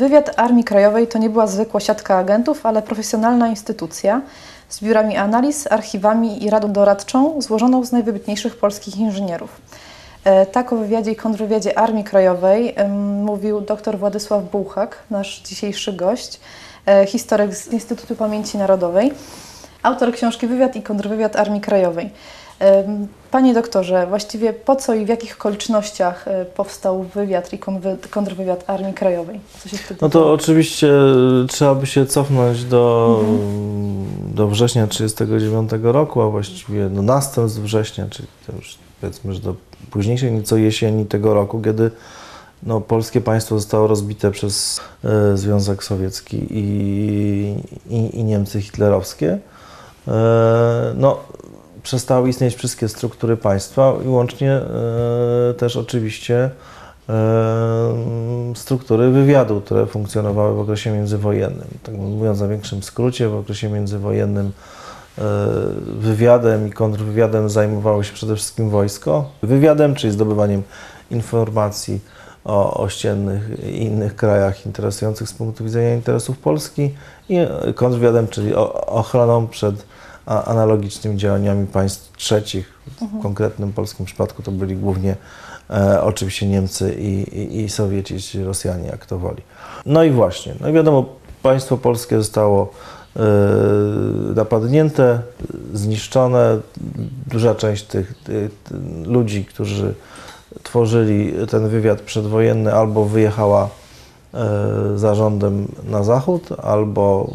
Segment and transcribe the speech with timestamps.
[0.00, 4.22] Wywiad Armii Krajowej to nie była zwykła siatka agentów, ale profesjonalna instytucja
[4.68, 9.60] z biurami analiz, archiwami i radą doradczą złożoną z najwybitniejszych polskich inżynierów.
[10.24, 12.74] E, Tak o wywiadzie i kontrwywiadzie Armii Krajowej
[13.24, 16.40] mówił dr Władysław Bułhak, nasz dzisiejszy gość,
[16.86, 19.12] e, historyk z Instytutu Pamięci Narodowej,
[19.82, 22.10] autor książki Wywiad i kontrwywiad Armii Krajowej.
[23.30, 27.58] Panie doktorze, właściwie po co i w jakich okolicznościach e, powstał wywiad i
[28.10, 29.40] kontrwywiad Armii Krajowej?
[29.62, 30.86] Co się wtedy No to oczywiście
[31.44, 33.24] y, trzeba by się cofnąć do,
[34.34, 39.54] do września 1939 roku, a właściwie do następstw września, czyli to już powiedzmy, że do
[39.90, 41.90] późniejszej nieco jesieni tego roku, kiedy
[42.62, 47.54] no, polskie państwo zostało rozbite przez e, Związek Sowiecki i,
[47.90, 49.38] i, i Niemcy hitlerowskie.
[50.08, 50.12] E,
[50.96, 51.18] no,
[51.82, 56.50] przestały istnieć wszystkie struktury państwa i łącznie e, też oczywiście
[57.08, 61.68] e, struktury wywiadu, które funkcjonowały w okresie międzywojennym.
[61.82, 64.52] Tak mówiąc w największym skrócie, w okresie międzywojennym
[65.18, 65.22] e,
[65.98, 69.30] wywiadem i kontrwywiadem zajmowało się przede wszystkim wojsko.
[69.42, 70.62] Wywiadem, czyli zdobywaniem
[71.10, 72.00] informacji
[72.44, 76.94] o ościennych i innych krajach interesujących z punktu widzenia interesów Polski
[77.28, 77.38] i
[77.74, 79.84] kontrwywiadem, czyli ochroną przed
[80.30, 82.72] analogicznymi działaniami państw trzecich.
[83.18, 85.16] W konkretnym polskim przypadku to byli głównie
[85.70, 89.42] e, oczywiście Niemcy i, i, i Sowieci, czy Rosjanie, jak to woli.
[89.86, 91.04] No i właśnie, no i wiadomo,
[91.42, 92.72] państwo polskie zostało
[93.16, 93.20] e,
[94.34, 95.22] napadnięte,
[95.74, 96.58] zniszczone.
[97.26, 98.50] Duża część tych, tych
[99.06, 99.94] ludzi, którzy
[100.62, 103.68] tworzyli ten wywiad przedwojenny, albo wyjechała
[104.34, 104.48] e,
[104.96, 107.30] zarządem na zachód, albo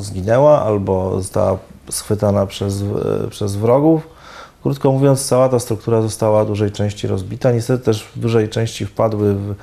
[0.00, 1.58] zginęła, albo została
[1.90, 4.08] schwytana przez, e, przez wrogów.
[4.62, 7.52] Krótko mówiąc, cała ta struktura została w dużej części rozbita.
[7.52, 9.54] Niestety też w dużej części wpadły w, e,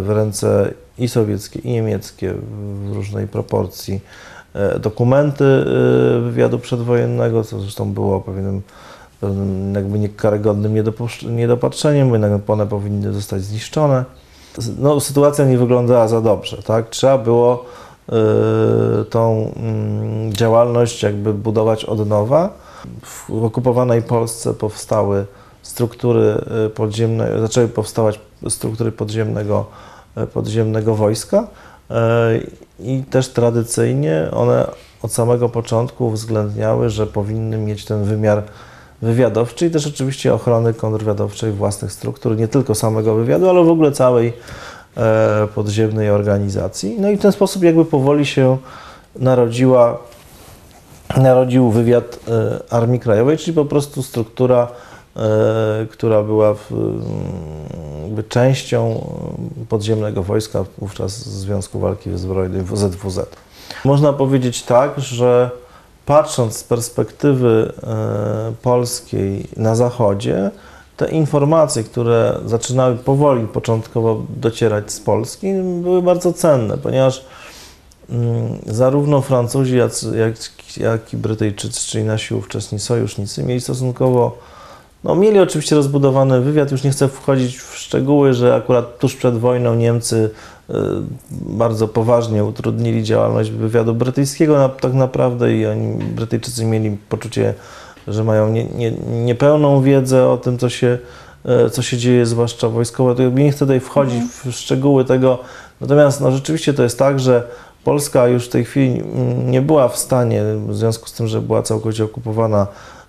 [0.00, 2.34] w ręce i sowieckie, i niemieckie
[2.84, 4.00] w różnej proporcji
[4.54, 5.64] e, dokumenty
[6.24, 8.62] wywiadu przedwojennego, co zresztą było pewnym,
[9.20, 10.74] pewnym jakby niekarygodnym
[11.22, 14.04] niedopatrzeniem, bo jednak one powinny zostać zniszczone.
[14.78, 16.88] No, sytuacja nie wyglądała za dobrze, tak?
[16.90, 17.64] Trzeba było
[19.10, 22.50] tą mm, działalność jakby budować od nowa.
[23.02, 25.26] W, okupowanej Polsce powstały
[25.62, 29.66] struktury y, podziemne, zaczęły powstawać struktury podziemnego,
[30.18, 31.46] y, podziemnego wojska
[31.90, 31.94] y,
[32.80, 34.66] i też tradycyjnie one
[35.02, 38.42] od samego początku uwzględniały, że powinny mieć ten wymiar
[39.02, 43.92] wywiadowczy i też oczywiście ochrony kontrwywiadowczej własnych struktur, nie tylko samego wywiadu, ale w ogóle
[43.92, 44.32] całej
[45.54, 46.96] podziemnej organizacji.
[47.00, 48.58] No i w ten sposób jakby powoli się
[49.16, 49.98] narodziła,
[51.16, 54.68] narodził wywiad e, Armii Krajowej, czyli po prostu struktura,
[55.16, 56.70] e, która była w,
[58.28, 59.06] częścią
[59.68, 63.26] podziemnego wojska, wówczas Związku Walki Wyzbrojnej ZWZ.
[63.84, 65.50] Można powiedzieć tak, że
[66.06, 70.50] patrząc z perspektywy e, polskiej na zachodzie,
[70.96, 77.24] te informacje, które zaczynały powoli, początkowo docierać z Polski, były bardzo cenne, ponieważ
[78.10, 79.92] mm, zarówno Francuzi, jak,
[80.76, 84.38] jak, i Brytyjczycy, czyli nasi ówczesni sojusznicy, mieli stosunkowo,
[85.04, 89.38] no mieli oczywiście rozbudowany wywiad, już nie chcę wchodzić w szczegóły, że akurat tuż przed
[89.38, 90.30] wojną Niemcy
[90.70, 90.74] y,
[91.30, 97.54] bardzo poważnie utrudnili działalność wywiadu brytyjskiego tak naprawdę i oni, Brytyjczycy mieli poczucie,
[98.08, 98.90] że mają nie, nie,
[99.24, 100.98] niepełną wiedzę o tym, co się,
[101.44, 103.14] e, co się dzieje, zwłaszcza wojskowo.
[103.14, 105.38] To nie chcę tutaj wchodzić w szczegóły tego,
[105.80, 107.42] natomiast no, rzeczywiście to jest tak, że
[107.84, 111.40] Polska już w tej chwili mm, nie była w stanie, w związku z tym, że
[111.40, 112.66] była całkowicie okupowana,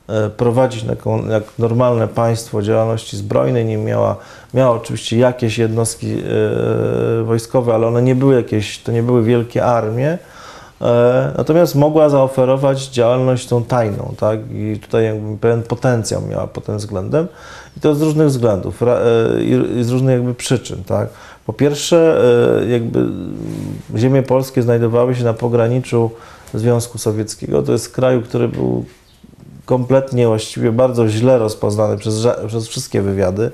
[0.09, 4.15] e, prowadzić taką, jak normalne państwo działalności zbrojnej, nie miała,
[4.53, 9.65] miała oczywiście jakieś jednostki e, wojskowe, ale one nie były jakieś, to nie były wielkie
[9.65, 10.17] armie,
[11.37, 14.39] Natomiast mogła zaoferować działalność tą tajną, tak?
[14.51, 17.27] I tutaj pewien potencjał miała pod tym względem.
[17.77, 18.87] I to z różnych względów e,
[19.79, 21.09] i z różnych jakby przyczyn, tak?
[21.45, 22.21] Po pierwsze,
[22.61, 23.07] e, jakby
[23.95, 26.11] ziemie polskie znajdowały się na pograniczu
[26.53, 27.63] Związku Sowieckiego.
[27.63, 28.85] To jest kraju, który był
[29.65, 33.51] kompletnie, właściwie bardzo źle rozpoznany przez, przez wszystkie wywiady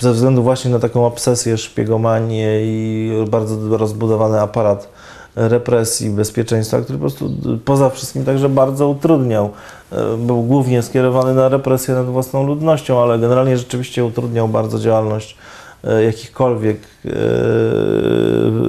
[0.00, 4.88] ze względu właśnie na taką obsesję, szpiegomanię i bardzo rozbudowany aparat
[5.36, 7.30] represji, bezpieczeństwa, który po prostu
[7.64, 9.50] poza wszystkim także bardzo utrudniał.
[9.92, 15.36] E, Był głównie skierowany na represję nad własną ludnością, ale generalnie rzeczywiście utrudniał bardzo działalność
[15.84, 17.08] e, jakichkolwiek e,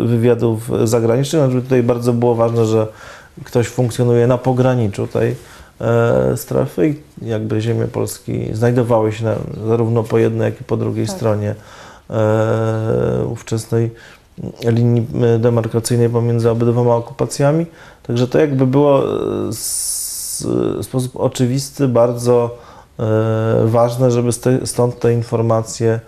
[0.06, 1.44] wywiadów zagranicznych.
[1.44, 2.88] Znaczy tutaj bardzo było ważne, że
[3.44, 5.36] ktoś funkcjonuje na pograniczu tej
[6.36, 6.96] strefy i
[7.28, 9.36] jakby ziemie Polski znajdowały się na,
[9.68, 11.16] zarówno po jednej, jak i po drugiej Tak.
[11.16, 11.56] stronie
[13.32, 13.92] ówczesnej
[14.64, 17.66] linii e, demarkacyjnej pomiędzy obydwoma okupacjami.
[18.04, 20.48] Także to jakby było e, s-
[20.80, 22.58] w sposób oczywisty bardzo
[23.00, 23.04] e,
[23.66, 24.30] ważne, żeby
[24.66, 26.00] stąd te informacje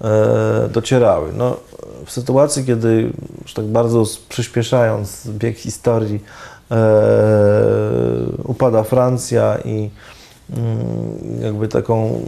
[0.00, 1.28] e, docierały.
[1.36, 1.56] No,
[2.06, 6.20] w sytuacji, kiedy już tak bardzo przyspieszając bieg historii,
[6.70, 6.76] e,
[8.44, 9.90] upada Francja i
[10.56, 12.20] mm, jakby taką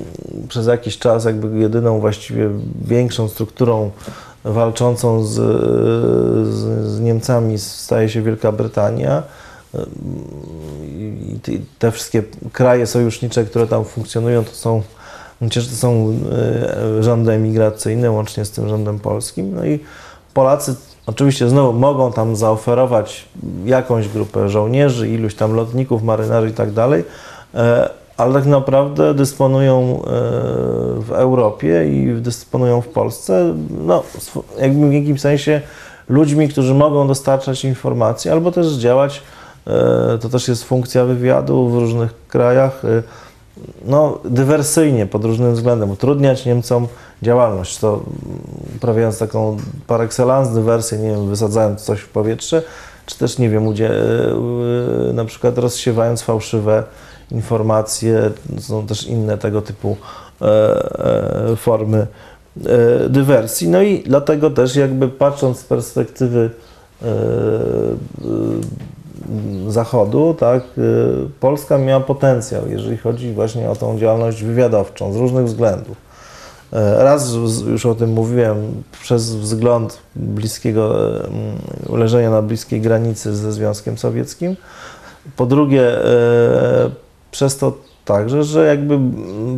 [0.49, 2.51] przez jakiś czas jakby jedyną właściwie
[2.85, 3.91] większą strukturą
[4.45, 5.33] walczącą z,
[6.49, 9.23] z, z Niemcami staje się Wielka Brytania.
[10.99, 14.83] I te- wszystkie kraje sojusznicze, które tam funkcjonują, to są
[15.51, 19.55] to są e, rządy emigracyjne, łącznie z tym rządem polskim.
[19.55, 19.79] No i
[20.35, 20.75] Polacy
[21.07, 23.29] oczywiście znowu mogą tam zaoferować
[23.65, 27.05] jakąś grupę żołnierzy, iluś tam lotników, marynarzy i tak dalej,
[27.55, 30.01] e, ale tak naprawdę dysponują e,
[31.01, 33.55] w Europie i dysponują w Polsce,
[33.87, 34.03] no,
[34.91, 35.61] w jakimś sensie
[36.09, 39.23] ludźmi, którzy mogą dostarczać informacji albo też działać,
[39.67, 43.03] e, to też jest funkcja wywiadu w różnych krajach, e,
[43.85, 46.87] no, dywersyjnie pod różnym względem, utrudniać Niemcom
[47.23, 48.05] działalność, to mm,
[48.77, 49.57] uprawiając taką
[49.87, 52.63] par excellence dywersję, nie wiem, wysadzając coś w powietrze,
[53.07, 53.91] czy też, nie wiem, udzie-
[55.15, 56.85] na przykład rozsiewając fałszywe
[57.31, 59.97] informacje, są też inne tego typu
[60.43, 60.47] e,
[61.53, 62.07] e, formy
[62.67, 63.69] e, dywersji.
[63.69, 66.51] No i dlatego też jakby patrząc z perspektywy
[69.69, 70.63] Zachodu, tak,
[71.41, 75.97] Polska miała potencjał, jeżeli chodzi właśnie o tą działalność wywiadowczą z różnych względów.
[76.99, 77.33] Raz
[77.67, 81.33] już o tym mówiłem, przez wzgląd bliskiego mm,
[81.99, 84.57] leżenia na bliskiej granicy ze Związkiem Sowieckim.
[85.37, 85.97] Po drugie,
[87.35, 87.73] przez to
[88.05, 88.99] także, że jakby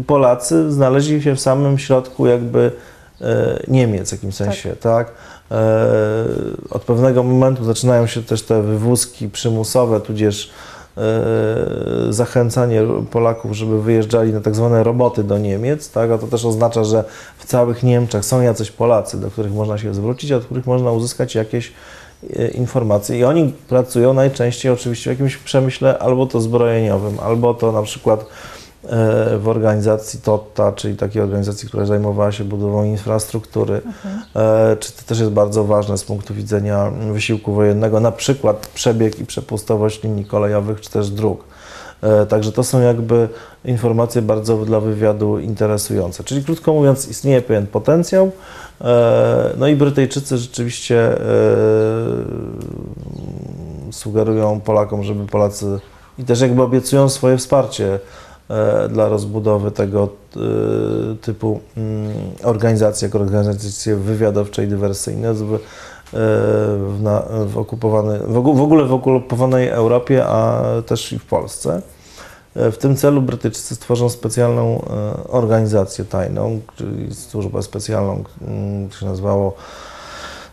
[0.06, 2.72] Polacy znaleźli się w samym środku jakby
[3.20, 5.12] e, Niemiec w jakimś sensie, tak?
[5.50, 5.84] E,
[6.70, 10.50] Od pewnego momentu zaczynają się też te wywózki przymusowe, tudzież
[10.96, 11.02] e,
[12.10, 16.10] zachęcanie Polaków, żeby wyjeżdżali na tak zwane roboty do Niemiec, tak?
[16.10, 17.04] a to też oznacza, że
[17.38, 21.34] w całych Niemczech są jacyś Polacy, do których można się zwrócić, od których można uzyskać
[21.34, 21.72] jakieś
[22.36, 23.18] e, informacje.
[23.18, 28.20] I oni pracują najczęściej oczywiście w jakimś przemyśle albo to zbrojeniowym, albo to na przykład
[28.20, 28.26] e,
[29.38, 33.82] w organizacji TOTA, czyli takiej organizacji, która zajmowała się budową infrastruktury,
[34.36, 39.20] e, czy to też jest bardzo ważne z punktu widzenia wysiłku wojennego, na przykład przebieg
[39.20, 41.44] i przepustowość linii kolejowych, czy też dróg.
[42.02, 43.28] E, Także to są jakby
[43.64, 46.24] informacje bardzo dla wywiadu interesujące.
[46.24, 48.30] Czyli krótko mówiąc, istnieje pewien potencjał.
[48.80, 51.26] e, No i Brytyjczycy rzeczywiście e,
[53.92, 55.80] sugerują Polakom, żeby Polacy
[56.18, 57.98] i też jakby obiecują swoje wsparcie
[58.88, 60.08] dla rozbudowy tego
[61.20, 62.12] typu mm,
[62.42, 65.44] organizacji, jako organizacje wywiadowcze i dywersyjne z-
[66.12, 71.12] w, e, w, na, w, okupowany, w ogó- w ogóle w okupowanej Europie, a też
[71.12, 71.82] i w Polsce.
[72.56, 78.96] E, W tym celu Brytyjczycy stworzą specjalną e, organizację tajną, czyli służbę specjalną, mm, to
[78.96, 79.52] się nazywało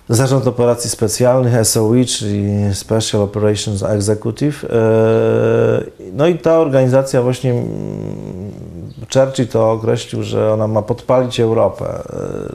[0.09, 4.65] Zarząd Operacji Specjalnych, SOE, czyli Special Operations Executive.
[6.13, 8.51] No i ta organizacja właśnie, mm,
[9.13, 11.85] Churchill to określił, że ona ma podpalić Europę.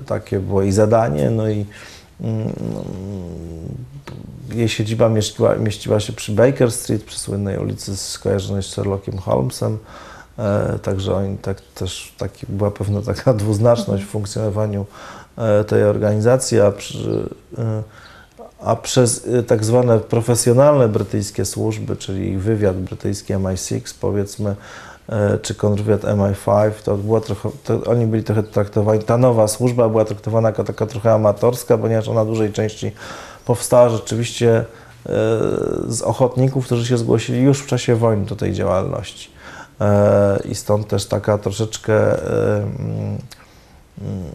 [0.07, 1.67] Takie było jej zadanie, no i mm,
[4.55, 9.79] jej siedziba mieściła, mieściła się przy Baker Street, przy słynnej ulicy skojarzonej z Sherlockiem Holmesem.
[10.39, 14.87] E, Także oni tak też taki, była pewna taka dwuznaczność w funkcjonowaniu
[15.37, 17.83] e, tej organizacji, a, przy, e,
[18.61, 24.57] a przez tak zwane profesjonalne brytyjskie służby, czyli wywiad brytyjski MI6 powiedzmy,
[25.43, 30.05] czy kontrwywiad MI5, to była trochę, to oni byli trochę traktowani, ta nowa służba była
[30.05, 32.93] traktowana jako taka trochę amatorska, ponieważ ona w dużej części
[33.45, 34.65] powstała rzeczywiście e,
[35.89, 39.31] z ochotników, którzy się zgłosili już w czasie wojny do tej działalności.
[39.81, 43.19] E, I stąd też taka troszeczkę, e, mm,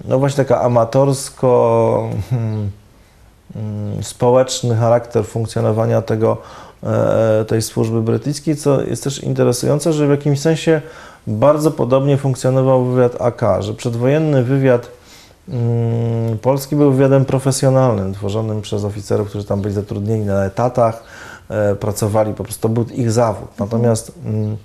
[0.05, 2.71] no właśnie taka amatorsko hmm,
[3.55, 6.72] mm, społeczny charakter funkcjonowania tego, e,
[7.47, 10.81] tej służby brytyjskiej, co jest też interesujące, że w jakimś sensie
[11.27, 14.91] bardzo podobnie funkcjonował wywiad AK, że przedwojenny wywiad
[15.49, 21.03] mm, polski był wywiadem profesjonalnym, tworzonym przez oficerów, którzy tam byli zatrudnieni na etatach,
[21.49, 23.49] e, pracowali, po prostu to był ich zawód.
[23.59, 24.57] Natomiast mm,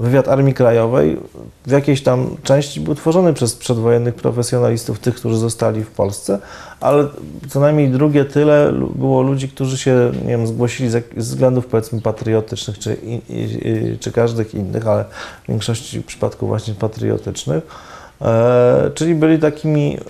[0.00, 1.16] wywiad Armii Krajowej
[1.66, 6.38] w jakiejś tam części był tworzony przez przedwojennych profesjonalistów, tych, którzy zostali w Polsce,
[6.80, 7.08] ale
[7.48, 12.78] co najmniej drugie tyle było ludzi, którzy się nie wiem, zgłosili z, względów powiedzmy patriotycznych
[12.78, 12.96] czy,
[14.00, 15.04] czy każdych innych, ale
[15.44, 17.64] w większości przypadków właśnie patriotycznych.
[18.24, 20.00] E, czyli byli takimi e,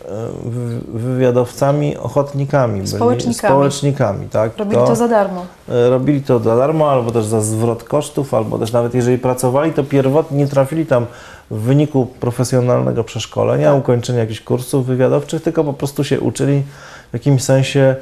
[0.45, 2.75] wy- wywiadowcami, ochotnikami.
[2.75, 3.52] byli Społecznikami.
[3.52, 4.59] społecznikami tak?
[4.59, 5.47] Robili to za darmo.
[5.69, 9.73] E, Robili to za darmo, albo też za zwrot kosztów, albo też nawet jeżeli pracowali,
[9.73, 11.07] to pierwotnie nie trafili tam
[11.50, 13.78] w wyniku profesjonalnego przeszkolenia, Tak.
[13.81, 16.62] ukończenia jakichś kursów wywiadowczych, tylko po prostu się uczyli
[17.11, 17.97] w jakimś sensie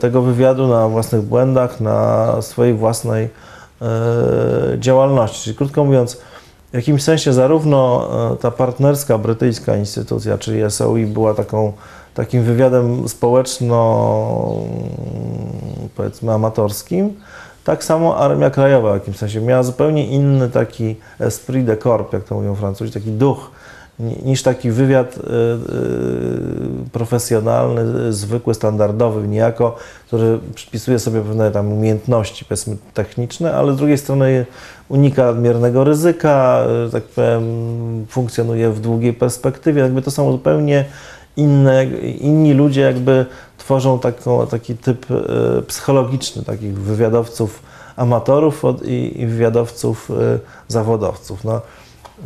[0.00, 3.28] tego wywiadu na własnych błędach, na swojej własnej
[4.78, 5.44] działalności.
[5.44, 6.20] Czyli krótko mówiąc,
[6.72, 11.72] w jakimś sensie zarówno e, ta partnerska brytyjska instytucja, czyli SOI, była taką,
[12.14, 17.14] takim wywiadem społeczno, mm, powiedzmy, amatorskim,
[17.64, 22.24] tak samo Armia Krajowa w jakimś sensie miała zupełnie inny taki esprit de corps, jak
[22.24, 23.50] to mówią Francuzi, taki duch,
[23.98, 32.44] niż taki wywiad y, y, profesjonalny, zwykły, standardowy, niejako, który przypisuje sobie pewne tam umiejętności,
[32.44, 34.46] powiedzmy, techniczne, ale z drugiej strony
[34.88, 37.42] unika nadmiernego ryzyka, y, tak powiem,
[38.08, 39.82] funkcjonuje w długiej perspektywie.
[39.82, 40.84] Jakby to są zupełnie
[41.36, 41.84] inne,
[42.20, 43.26] inni ludzie jakby
[43.58, 45.06] tworzą taką, taki typ
[45.66, 47.62] psychologiczny takich wywiadowców
[47.96, 50.10] amatorów i, i wywiadowców
[50.68, 51.44] zawodowców.
[51.44, 51.60] No,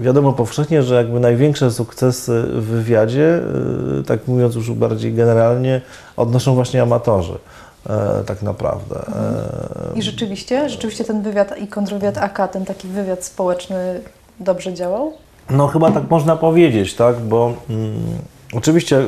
[0.01, 3.41] wiadomo powszechnie, że jakby największe sukcesy w wywiadzie,
[4.01, 5.81] y, tak mówiąc już bardziej generalnie,
[6.17, 7.35] odnoszą właśnie amatorzy.
[7.91, 8.97] e, Tak naprawdę.
[9.95, 14.01] E, I rzeczywiście, rzeczywiście ten wywiad i kontrwywiad AK, ten taki wywiad społeczny
[14.41, 15.13] dobrze działał?
[15.51, 17.95] No chyba tak można powiedzieć, tak, bo mm,
[18.55, 19.03] oczywiście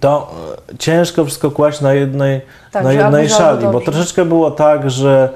[0.00, 0.34] to
[0.72, 2.40] e, ciężko wszystko kłaść na jednej,
[2.72, 5.28] Tak, na jednej szali, bo troszeczkę było tak, że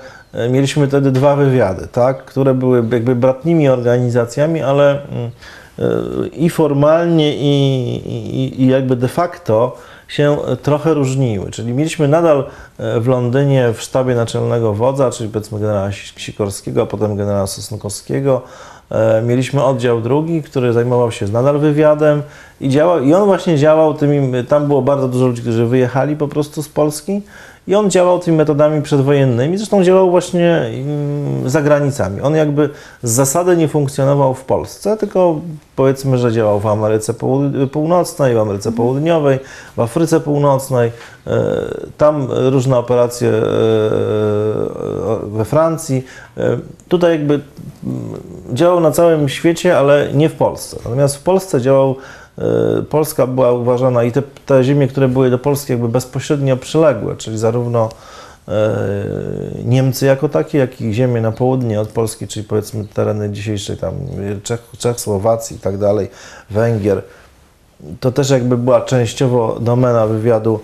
[0.50, 5.30] mieliśmy wtedy dwa wywiady, tak, które były jakby bratnimi organizacjami, ale mm,
[5.78, 7.50] e, i formalnie i,
[8.06, 9.76] i, i jakby de facto
[10.08, 11.50] się e, trochę różniły.
[11.50, 12.44] Czyli mieliśmy nadal
[12.78, 18.42] e, w Londynie w sztabie naczelnego wodza, czyli powiedzmy generała Sikorskiego, a potem generała Sosnkowskiego,
[18.90, 22.22] e, mieliśmy oddział drugi, który zajmował się nadal wywiadem
[22.60, 26.28] i działał, i on właśnie działał tymi, tam było bardzo dużo ludzi, którzy wyjechali po
[26.28, 27.22] prostu z Polski
[27.68, 32.20] i on działał tymi metodami przedwojennymi, zresztą działał właśnie mm, za granicami.
[32.20, 32.70] On jakby
[33.02, 35.40] z zasady nie funkcjonował w Polsce, tylko
[35.76, 37.14] powiedzmy, że działał w Ameryce
[37.72, 39.38] Północnej, w Ameryce Południowej,
[39.76, 40.92] w Afryce Północnej,
[41.26, 41.32] e,
[41.98, 43.42] tam różne operacje e,
[45.26, 46.04] we Francji.
[46.36, 46.58] E,
[46.88, 47.44] Tutaj jakby mm,
[48.52, 50.76] działał na całym świecie, ale nie w Polsce.
[50.84, 52.27] Natomiast w Polsce działał E,
[52.90, 57.38] Polska była uważana i te, te ziemie, które były do Polski jakby bezpośrednio przyległe, czyli
[57.38, 57.88] zarówno
[58.48, 58.74] e,
[59.64, 63.94] Niemcy jako takie, jak i ziemie na południe od Polski, czyli powiedzmy tereny dzisiejszej tam
[64.42, 66.08] Czech, Czech Słowacji i tak dalej,
[66.50, 67.02] Węgier.
[68.00, 70.60] To też jakby była częściowo domena wywiadu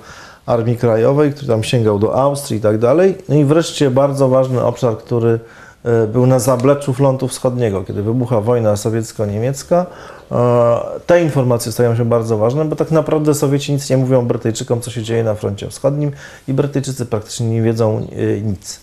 [0.46, 3.18] Armii Krajowej, który tam sięgał do Austrii i tak dalej.
[3.28, 5.38] No i wreszcie bardzo ważny obszar, który
[5.84, 9.86] e, był na zapleczu frontu wschodniego, kiedy wybucha wojna sowiecko-niemiecka.
[10.34, 14.80] E, Te informacje stają się bardzo ważne, bo tak naprawdę Sowieci nic nie mówią Brytyjczykom,
[14.80, 16.12] co się dzieje na froncie wschodnim
[16.48, 18.80] i Brytyjczycy praktycznie nie wiedzą e, nic.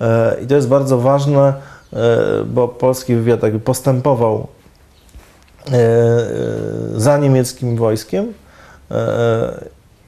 [0.00, 1.54] E, I to jest bardzo ważne,
[2.46, 4.46] bo polski wywiad jakby postępował
[6.96, 8.32] za niemieckim wojskiem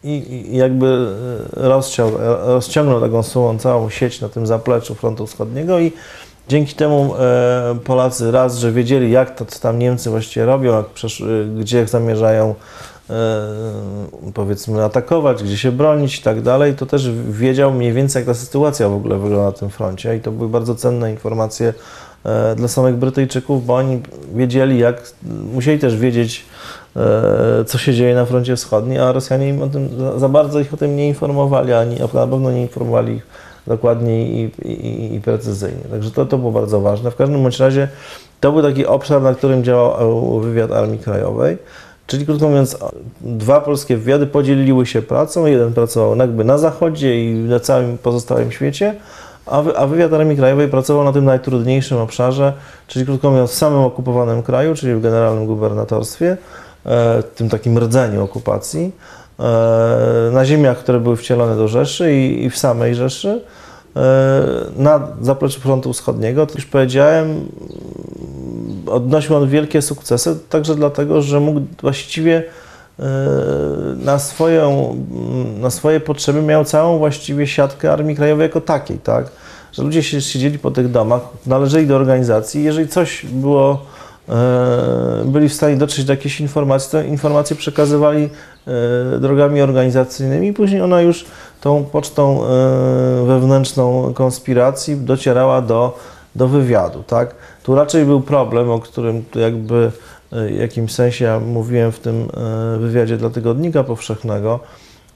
[0.05, 1.07] i, jakby
[1.53, 2.11] rozciął,
[2.47, 3.23] rozciągnął taką
[3.59, 5.93] całą sieć na tym zapleczu frontu wschodniego i
[6.49, 10.85] dzięki temu e, Polacy raz, że wiedzieli jak to co tam Niemcy właściwie robią, e,
[11.59, 12.55] gdzie zamierzają
[13.11, 13.15] e,
[14.35, 18.35] powiedzmy atakować, gdzie się bronić i tak dalej, to też wiedział mniej więcej jak ta
[18.35, 20.17] sytuacja w ogóle wygląda na tym froncie.
[20.17, 21.75] I to były bardzo cenne informacje
[22.57, 24.03] dla samych Brytyjczyków, bo oni
[24.35, 25.03] wiedzieli jak,
[25.53, 26.45] musieli też wiedzieć
[27.67, 30.77] co się dzieje na froncie wschodnim, a Rosjanie im o tym, za, bardzo ich o
[30.77, 33.27] tym nie informowali, ani na pewno nie informowali ich
[33.67, 35.83] dokładnie i, i, i precyzyjnie.
[35.91, 37.11] Także to, to było bardzo ważne.
[37.11, 37.89] W każdym bądź razie
[38.41, 41.59] to był taki obszar, na którym działał wywiad Armii Krajowej.
[42.07, 42.79] Czyli krótko mówiąc,
[43.21, 45.47] dwa polskie wywiady podzieliły się pracą.
[45.47, 48.95] Jeden pracował jakby na zachodzie i na całym pozostałym świecie,
[49.47, 52.53] a, wy, a wywiad Armii Krajowej pracował na tym najtrudniejszym obszarze,
[52.87, 56.37] czyli krótko mówiąc w samym okupowanym kraju, czyli w generalnym gubernatorstwie,
[56.87, 58.93] e, tym takim rdzeniu okupacji,
[60.33, 63.41] na ziemiach, które były wcielone do Rzeszy i, i w samej Rzeszy,
[63.97, 64.01] e,
[64.77, 66.47] na zapleczu frontu wschodniego.
[66.47, 67.49] To już powiedziałem,
[68.87, 72.43] odnosił on wielkie sukcesy, także dlatego, że mógł właściwie
[72.99, 73.05] e,
[73.97, 74.97] na, swoją,
[75.61, 79.27] na swoje potrzeby miał całą właściwie siatkę Armii Krajowej jako takiej, tak?
[79.73, 83.87] Że ludzie się siedzieli po tych domach, należeli do organizacji, jeżeli coś było,
[84.29, 88.29] e, byli w stanie dotrzeć do jakiejś informacji, to informacje przekazywali e,
[89.21, 91.25] drogami organizacyjnymi, później ona już
[91.61, 92.47] tą pocztą e,
[93.27, 95.99] wewnętrzną konspiracji docierała do
[96.35, 97.35] do wywiadu, tak?
[97.63, 99.91] Tu raczej był problem, o którym jakby
[100.33, 104.61] w jakimś sensie ja mówiłem w tym e, wywiadzie dla Tygodnika Powszechnego,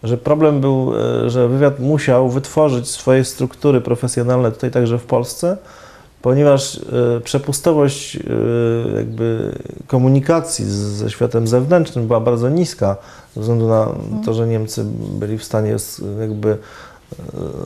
[0.03, 5.57] że problem był, e, że wywiad musiał wytworzyć swoje struktury profesjonalne tutaj także w Polsce,
[6.23, 6.77] ponieważ
[7.17, 8.21] e, przepustowość e,
[8.97, 9.53] jakby
[9.87, 12.97] komunikacji ze światem zewnętrznym była bardzo niska,
[13.35, 13.89] ze względu na
[14.25, 14.85] to, że Niemcy
[15.19, 15.77] byli w stanie
[16.21, 16.57] jakby e,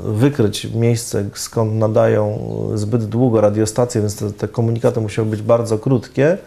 [0.05, 2.39] wykryć miejsce, skąd nadają
[2.75, 6.39] zbyt długo radiostacje, więc te, te komunikaty musiały być bardzo krótkie.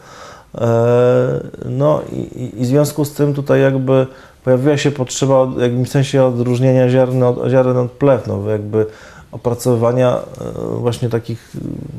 [1.65, 4.07] No i, i- w związku z tym tutaj jakby
[4.43, 8.85] pojawiła się potrzeba w jakimś sensie odróżnienia ziaren od, ziaren od plew, no, jakby
[9.32, 11.51] opracowywania e, właśnie takich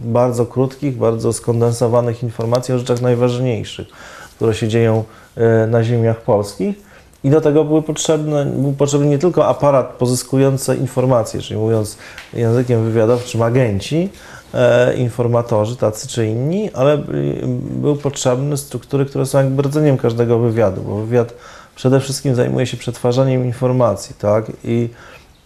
[0.05, 3.89] bardzo krótkich, bardzo skondensowanych informacji o rzeczach najważniejszych,
[4.37, 5.05] które się dzieją
[5.37, 6.87] e, na ziemiach polskich.
[7.25, 11.99] I do tego były potrzebne, był potrzebny nie tylko aparat pozyskujący informacje, czyli mówiąc
[12.33, 14.09] językiem wywiadowczym agenci,
[14.55, 17.41] e, informatorzy tacy czy inni, ale by-
[17.71, 21.33] były potrzebne struktury, które są jakby rdzeniem każdego wywiadu, bo wywiad
[21.77, 24.53] przede wszystkim zajmuje się przetwarzaniem informacji, tak?
[24.65, 24.89] I,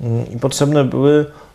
[0.00, 1.49] mm, i potrzebne były e,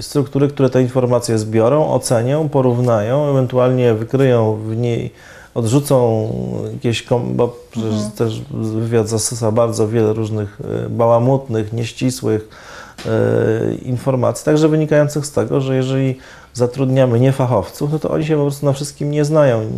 [0.00, 5.12] struktury, które te informacje zbiorą, ocenią, porównają, ewentualnie wykryją w niej,
[5.54, 6.28] odrzucą
[6.72, 12.77] jakieś, bo przecież też wywiad zastosował bardzo wiele różnych e, bałamutnych, nieścisłych e,
[13.82, 16.18] informacji, także wynikających z tego, że jeżeli
[16.54, 19.70] zatrudniamy niefachowców, no to oni się po prostu na wszystkim nie znają.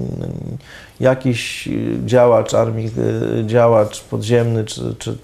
[1.01, 1.69] Jakiś
[2.07, 2.91] działacz armii,
[3.41, 5.17] e, działacz podziemny, czy, czy,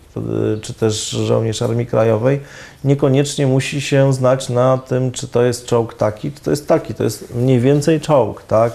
[0.62, 2.41] czy też żołnierz Armii Krajowej
[2.85, 6.95] niekoniecznie musi się znać na tym, czy to jest czołg taki, czy to jest taki.
[6.95, 8.73] To jest mniej więcej czołg, tak?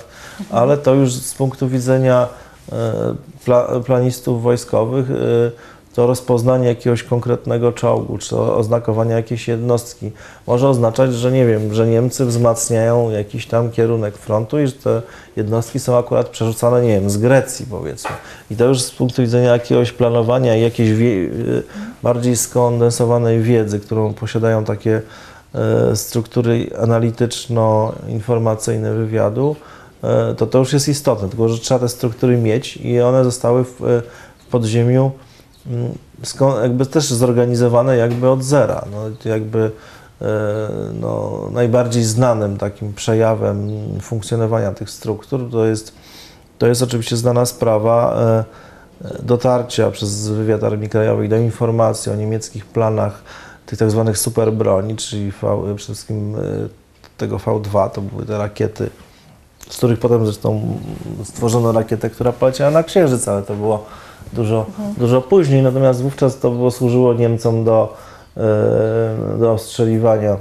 [0.50, 2.28] Ale to już z punktu widzenia
[2.72, 5.52] e, pla, planistów wojskowych e,
[5.96, 10.12] to rozpoznanie jakiegoś konkretnego czołgu, czy oznakowanie jakiejś jednostki
[10.48, 15.02] może oznaczać, że nie wiem, że Niemcy wzmacniają jakiś tam kierunek frontu i że te
[15.36, 18.12] jednostki są akurat przerzucane, nie wiem, z Grecji powiedzmy.
[18.52, 21.30] I to już z punktu widzenia jakiegoś planowania i jakiejś wie,
[22.04, 25.02] bardziej skondensowanej wiedzy, którą posiadają takie
[25.56, 29.56] e, struktury analityczno-informacyjne wywiadu,
[30.04, 33.64] e, to to już jest istotne, tylko że trzeba te struktury mieć i one zostały
[33.64, 34.02] w,
[34.38, 35.12] w podziemiu
[36.62, 38.86] jakby też zorganizowane jakby od zera.
[38.92, 39.72] No, jakby
[40.22, 40.26] e,
[41.02, 43.70] no, najbardziej znanym takim przejawem
[44.02, 45.94] funkcjonowania tych struktur to jest,
[46.58, 48.44] to jest oczywiście znana sprawa e,
[49.06, 53.24] e, dotarcia przez wywiad Armii Krajowej do informacji o niemieckich planach
[53.66, 55.38] tych tak zwanych superbroni, czyli v,
[55.76, 56.40] przede wszystkim e,
[57.18, 58.90] tego V2, to były te rakiety,
[59.70, 60.78] z których potem zresztą
[61.24, 63.86] stworzono rakietę, która poleciała na Księżyc, ale to było
[64.34, 64.66] dużo,
[64.98, 67.94] dużo później, natomiast wówczas to było, służyło Niemcom do,
[68.38, 70.38] e, do ostrzeliwania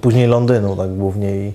[0.00, 1.52] później Londynu, tak głównie i,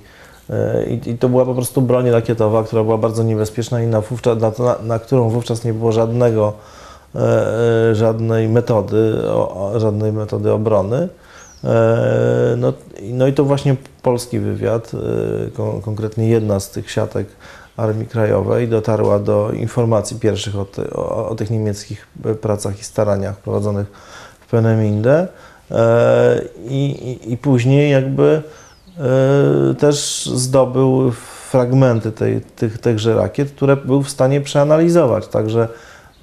[0.50, 4.02] e, i, i to była po prostu broń rakietowa, która była bardzo niebezpieczna i na,
[4.02, 6.54] wówczas, na, na, którą wówczas nie było żadnego,
[7.16, 9.18] e, żadnej metody,
[9.76, 11.10] żadnej metody obrony.
[12.58, 14.92] No, no i to właśnie polski wywiad,
[15.58, 17.28] kon, konkretnie jedna z tych siatek
[17.78, 22.08] Armii Krajowej dotarła do informacji pierwszych o, ty, o, o tych niemieckich
[22.42, 23.88] pracach i staraniach prowadzonych
[24.40, 25.28] w Peneminde
[25.72, 28.42] e, i, i, później jakby
[28.98, 31.12] e, też zdobył
[31.50, 35.68] fragmenty tej, tych, tychże rakiet, które był w stanie przeanalizować, także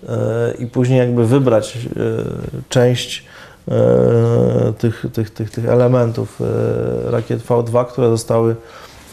[0.08, 1.88] e, i później jakby wybrać e,
[2.68, 3.24] część
[3.68, 8.56] e, tych, tych, tych, tych elementów e, rakiet V2, które zostały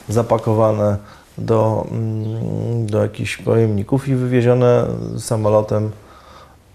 [0.09, 0.97] zapakowane
[1.39, 4.85] do, mm, do jakichś pojemników i wywiezione
[5.17, 5.91] samolotem,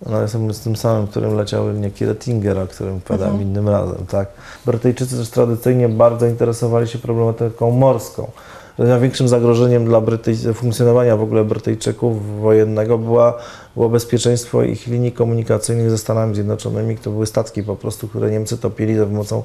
[0.07, 4.07] no, z tym samym, którym leciały niejaki Rettinger, o którym opowiadałem innym razem.
[4.11, 4.29] Tak?
[4.67, 8.31] Brytyjczycy też tradycyjnie bardzo interesowali się problematyką morską.
[8.79, 13.39] Największym zagrożeniem dla Brytyj- funkcjonowania w ogóle Brytyjczyków wojennego była,
[13.75, 16.97] było bezpieczeństwo ich linii komunikacyjnych ze Stanami Zjednoczonymi.
[16.97, 19.43] To były statki po prostu, które Niemcy topili za pomocą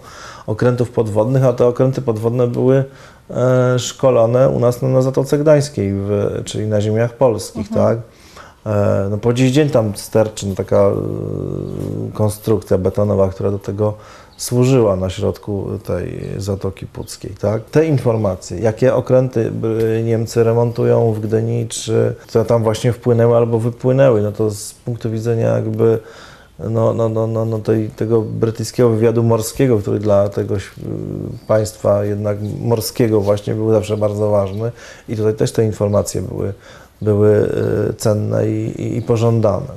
[0.47, 2.84] okrętów podwodnych, a te okręty podwodne były
[3.78, 7.98] szkolone u nas na, na Zatoce Gdańskiej, w, czyli na ziemiach polskich, tak?
[8.65, 10.94] E, no po dziś dzień tam sterczy no, taka e,
[12.13, 13.94] konstrukcja betonowa, która do tego
[14.38, 17.63] służyła na środku tej Zatoki Puckiej, tak?
[17.63, 19.52] Te informacje, jakie okręty
[20.04, 25.12] Niemcy remontują w Gdyni, czy które tam właśnie wpłynęły albo wypłynęły, no to z punktu
[25.12, 26.00] widzenia jakby
[26.60, 30.60] no, no, no, no, no tej, tego brytyjskiego wywiadu morskiego, który dla tego y,
[31.48, 34.72] państwa jednak morskiego właśnie był zawsze bardzo ważny
[35.10, 36.54] i tutaj też te informacje były,
[37.02, 37.50] były
[37.89, 39.67] y, cenne i, i, i pożądane.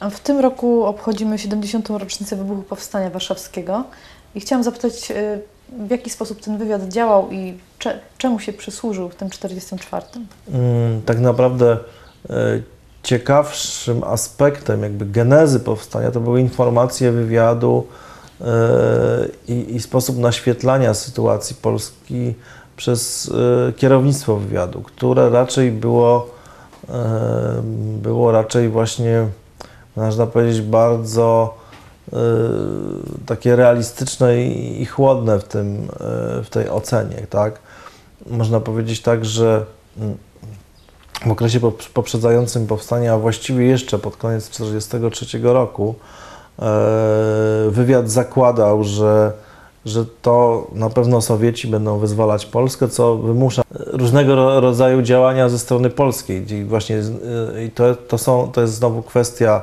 [0.00, 1.88] A W tym roku obchodzimy 70.
[1.90, 3.84] rocznicę wybuchu Powstania Warszawskiego
[4.34, 5.40] i chciałam zapytać, y,
[5.86, 10.06] w jaki sposób ten wywiad działał i cze, czemu się przysłużył w tym 44?
[10.52, 11.78] Mm, tak naprawdę
[13.06, 17.86] ciekawszym aspektem jakby genezy powstania to były informacje wywiadu
[18.40, 18.46] e,
[19.48, 22.34] i, sposób naświetlania sytuacji Polski
[22.76, 23.32] przez
[23.68, 26.30] e, kierownictwo wywiadu, które raczej było,
[26.88, 27.62] e,
[28.02, 29.26] było raczej właśnie,
[29.96, 31.54] można powiedzieć, bardzo
[33.26, 35.88] takie realistyczne i, i chłodne w, tym,
[36.44, 37.58] w tej ocenie, tak?
[38.26, 39.66] Można powiedzieć tak, że
[39.98, 40.16] mm,
[41.26, 45.94] w okresie pop- poprzedzającym powstanie, a właściwie jeszcze pod koniec 1943 roku,
[46.58, 46.64] e,
[47.70, 49.32] wywiad zakładał, że,
[49.84, 55.58] że to na pewno Sowieci będą wyzwalać Polskę, co wymusza różnego ro- rodzaju działania ze
[55.58, 56.42] strony polskiej.
[56.42, 56.96] Gdzie właśnie
[57.54, 59.62] e, i to, to, są, to jest znowu kwestia,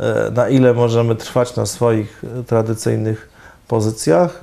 [0.00, 3.28] e, na ile możemy trwać na swoich tradycyjnych
[3.68, 4.40] pozycjach,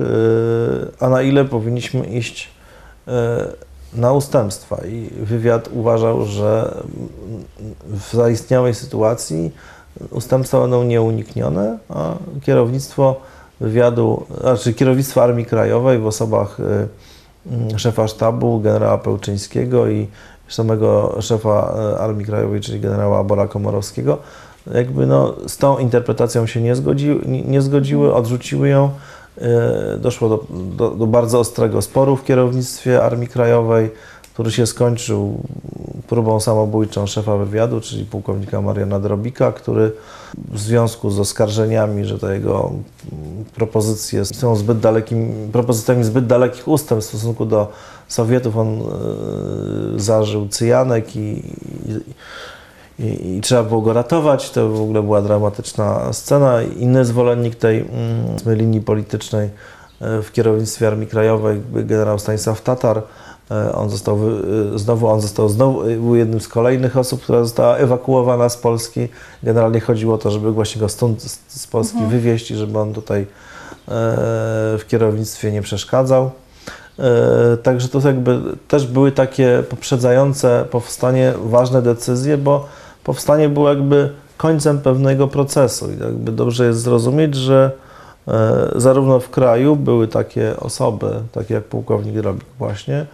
[1.00, 2.50] a na ile powinniśmy iść
[3.98, 6.76] na ustępstwa i wywiad uważał, że
[7.86, 9.52] w zaistniałej sytuacji
[10.12, 13.16] ustępstwa będą nieuniknione, a kierownictwo
[13.60, 20.08] wywiadu, znaczy kierownictwo Armii Krajowej w osobach y, y, szefa sztabu, generała Pełczyńskiego i
[20.48, 24.18] samego szefa y, Armii Krajowej, czyli generała Bora Komorowskiego,
[24.74, 28.90] jakby no, z tą interpretacją się nie, zgodzi, nie, nie zgodziły, odrzuciły ją.
[29.42, 33.90] E, Doszło do, do, do bardzo ostrego sporu w kierownictwie Armii Krajowej,
[34.34, 35.44] który się skończył
[36.08, 39.92] próbą samobójczą szefa wywiadu, czyli pułkownika Mariana Drobika, który
[40.52, 42.72] w związku z oskarżeniami, że te jego
[43.56, 47.72] propozycje są zbyt dalekimi, propozycjami zbyt dalekich ustępstw w stosunku do
[48.08, 48.80] Sowietów, on e,
[50.00, 52.00] zażył cyjanek i, i,
[53.00, 54.50] i, i trzeba było go ratować.
[54.50, 56.62] To w ogóle była dramatyczna scena.
[56.62, 59.50] Inny zwolennik tej mm, linii politycznej
[60.02, 63.02] e, w kierownictwie Armii Krajowej, generał Stanisław Tatar,
[63.52, 64.20] e, on został,
[64.76, 69.08] e, znowu, on został znowu, był jednym z kolejnych osób, która została ewakuowana z Polski.
[69.44, 73.26] Generalnie chodziło o to, żeby właśnie go stąd z, Polski wywieźć i żeby on tutaj
[74.78, 76.32] w kierownictwie nie przeszkadzał.
[77.64, 82.66] Także to jakby też były takie poprzedzające powstanie ważne decyzje, bo
[83.06, 87.72] powstanie było jakby końcem pewnego procesu i jakby dobrze jest zrozumieć, że
[88.28, 93.06] e, zarówno w kraju były takie osoby, takie jak pułkownik Drobik właśnie,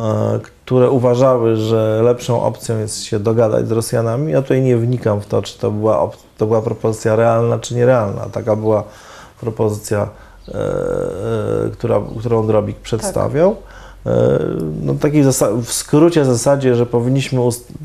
[0.00, 0.04] e,
[0.42, 4.32] które uważały, że lepszą opcją jest się dogadać z Rosjanami.
[4.32, 8.26] Ja tutaj nie wnikam w to, czy to była, to była propozycja realna, czy nierealna.
[8.32, 8.84] Taka była
[9.40, 10.08] propozycja,
[10.48, 13.56] e, e, która, którą Drobik przedstawiał.
[14.06, 14.38] E,
[14.82, 17.40] No, zasa- w skrócie zasadzie, że powinniśmy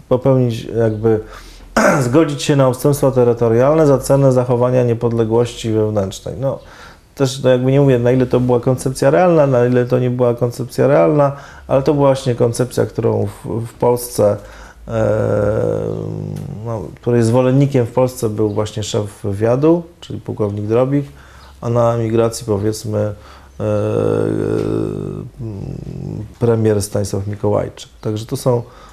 [0.10, 1.20] popełnić jakby
[2.06, 6.36] zgodzić się na ustępstwa terytorialne za cenę zachowania niepodległości wewnętrznej.
[6.40, 6.60] No,
[7.16, 10.10] też no jakby nie mówię, na ile to była koncepcja realna, na ile to nie
[10.10, 11.32] była koncepcja realna,
[11.68, 14.38] ale to była właśnie koncepcja, którą w, w Polsce,
[14.88, 15.10] e,
[16.66, 21.06] no, której zwolennikiem w Polsce był właśnie szef wywiadu, czyli pułkownik Drobik,
[21.62, 23.14] a na emigracji powiedzmy e,
[26.40, 27.90] premier Stanisław Mikołajczyk.
[28.02, 28.89] Także to są e,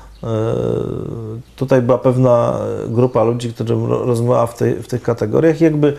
[1.56, 5.60] Tutaj była pewna grupa ludzi, która rozmawiała w, tej, w tych kategoriach.
[5.60, 5.96] Jakby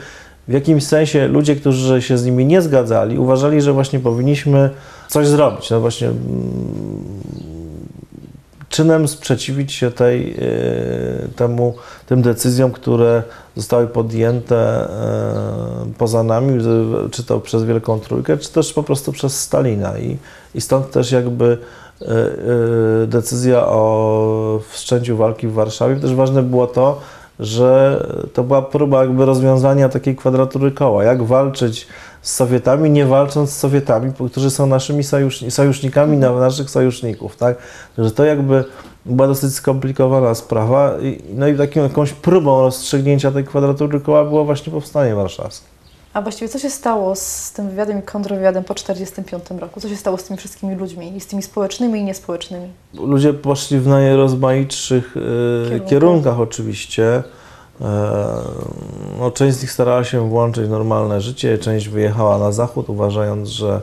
[0.48, 4.70] w jakimś sensie ludzie, którzy się z nimi nie zgadzali, uważali, że właśnie powinniśmy
[5.08, 5.70] coś zrobić.
[5.70, 6.18] No właśnie mm,
[8.70, 10.38] czynem sprzeciwić się tej, e,
[11.36, 11.76] temu,
[12.06, 13.24] tym decyzjom, które
[13.56, 16.64] zostały podjęte e, poza nami,
[17.12, 20.00] czy to przez Wielką Trójkę, czy też po prostu przez Stalina.
[20.00, 20.18] I,
[20.56, 21.87] i stąd też jakby e, e,
[23.08, 25.96] decyzja o wszczęciu walki w Warszawie.
[25.96, 27.00] Też ważne było to,
[27.40, 31.04] że to była próba jakby rozwiązania takiej kwadratury koła.
[31.04, 31.88] Jak walczyć
[32.22, 37.58] z Sowietami, nie walcząc z Sowietami, którzy są naszymi sojusz, sojusznikami na naszych sojuszników, tak?
[37.98, 38.64] Że to jakby
[39.06, 40.94] była dosyć skomplikowana sprawa.
[41.34, 45.77] No i taką jakąś próbą rozstrzygnięcia tej kwadratury koła było właśnie powstanie warszawskie.
[46.18, 49.82] A właściwie co się stało z tym wywiadem i kontrwywiadem po 1945 roku?
[49.82, 52.70] Co się stało z tymi wszystkimi ludźmi, i z tymi społecznymi i niespołecznymi?
[52.94, 55.20] Ludzie poszli w najrozmaitszych e,
[55.70, 55.90] Kierunkach.
[55.90, 57.24] kierunkach oczywiście.
[57.82, 57.84] E,
[59.20, 63.50] no, część z nich starała się włączyć w normalne życie, część wyjechała na zachód, uważając,
[63.50, 63.82] że e,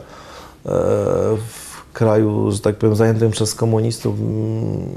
[1.35, 4.89] w kraju, że tak powiem, zajętym przez komunistów, mm,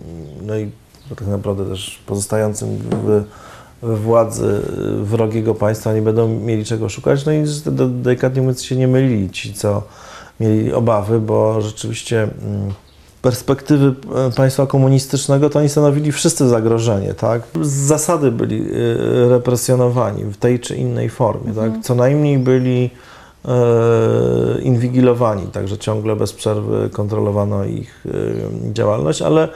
[0.43, 0.71] no i
[1.09, 3.25] tak naprawdę też pozostającym w,
[3.83, 4.61] władzy
[5.03, 7.27] wrogiego państwa nie będą mieli czego szukać.
[7.27, 7.45] No i
[7.89, 9.83] delikatnie mówiąc się nie mylili ci, co
[10.41, 12.73] mieli obawy, bo rzeczywiście mm,
[13.23, 13.95] perspektywy
[14.27, 17.43] e, państwa komunistycznego to oni stanowili wszyscy zagrożenie, tak?
[17.63, 21.73] Z zasady byli e, represjonowani w tej czy innej formie, tak?
[21.83, 22.91] Co najmniej byli
[23.45, 29.49] e, inwigilowani, także ciągle bez przerwy kontrolowano ich e, działalność, ale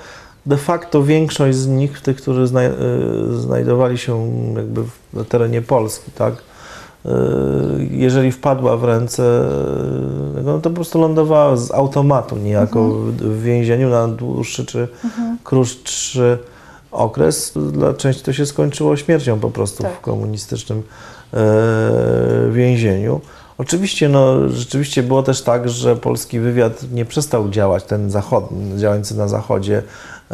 [0.46, 2.72] de facto większość z nich, tych, którzy znaj, e,
[3.30, 7.10] znajdowali się jakby na terenie Polski, tak, e,
[7.90, 9.22] jeżeli wpadła w ręce,
[10.38, 14.88] e, no to po prostu lądowała z automatu niejako w, w więzieniu na dłuższy czy
[15.44, 16.38] krótszy
[16.92, 17.52] okres.
[17.72, 19.92] Dla części to się skończyło śmiercią po prostu Tak.
[19.92, 20.82] w komunistycznym
[21.34, 23.20] e, więzieniu.
[23.58, 29.16] Oczywiście, no, rzeczywiście było też tak, że polski wywiad nie przestał działać, ten zachodni, działający
[29.16, 29.82] na zachodzie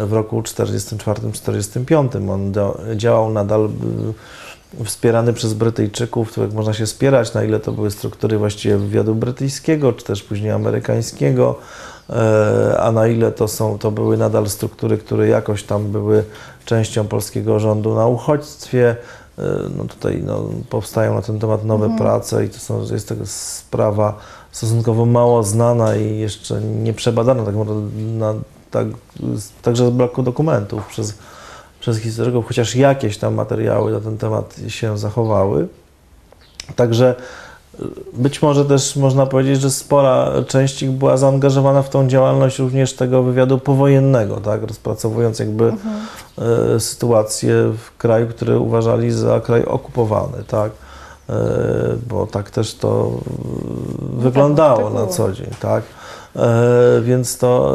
[0.06, 2.30] w roku 1944-1945.
[2.30, 2.52] On
[2.96, 3.68] działał nadal y,
[4.84, 9.14] wspierany przez Brytyjczyków, to jak można się spierać, na ile to były struktury właściwie wywiadu
[9.14, 11.54] brytyjskiego, czy też później amerykańskiego,
[12.10, 16.24] e, a na ile to, są, to były nadal struktury, które jakoś tam były
[16.64, 18.96] częścią polskiego rządu na uchodźstwie.
[19.38, 19.42] E,
[19.76, 24.18] No tutaj no, powstają na ten temat nowe prace i to są, jest tego sprawa
[24.52, 28.34] stosunkowo mało znana i jeszcze nie przebadana tak, naprawdę na,
[28.70, 28.86] tak,
[29.62, 31.14] także z braku dokumentów przez,
[31.80, 35.68] przez historyków, chociaż jakieś tam materiały na ten temat się zachowały.
[36.76, 37.14] Także
[37.80, 42.58] y, być może też można powiedzieć, że spora część ich była zaangażowana w tą działalność
[42.58, 45.72] również tego wywiadu powojennego, tak, rozpracowując jakby
[46.74, 50.72] e, sytuację w kraju, który uważali za kraj okupowany, tak,
[51.28, 51.34] e,
[52.08, 53.10] bo tak też to
[54.16, 55.97] e, wyglądało tak na co dzień, tak, e,
[57.02, 57.74] więc to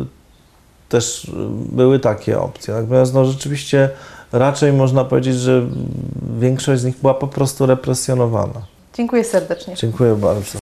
[0.00, 0.04] e,
[0.88, 1.30] też
[1.72, 2.74] były takie opcje.
[2.74, 3.90] Natomiast no, rzeczywiście
[4.32, 5.62] raczej można powiedzieć, że
[6.38, 8.62] większość z nich była po prostu represjonowana.
[8.94, 9.74] Dziękuję serdecznie.
[9.74, 10.63] Dziękuję bardzo.